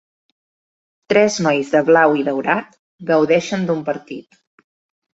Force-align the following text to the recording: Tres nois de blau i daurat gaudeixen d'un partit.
Tres 1.13 1.37
nois 1.49 1.69
de 1.77 1.83
blau 1.91 2.17
i 2.23 2.27
daurat 2.31 2.75
gaudeixen 3.13 3.71
d'un 3.71 3.89
partit. 3.95 4.45